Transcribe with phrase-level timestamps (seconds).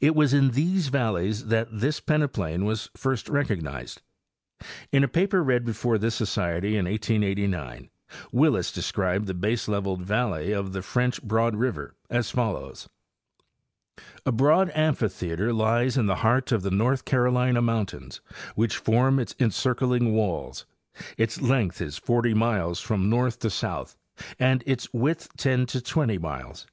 [0.00, 4.02] It was in these valleys that this peneplain was first recognized.
[4.94, 7.90] Ina paper read before this Society in 1889
[8.30, 12.88] Willis described the baseleveled valley of the French Broad river as follows:
[13.54, 18.20] + A broad amphitheater lies in the heart of the North Carolina moun tains
[18.54, 20.66] which form its encircling walls;
[21.16, 23.96] its length is forty miles from north to south
[24.38, 26.68] and its width ten to twenty miles.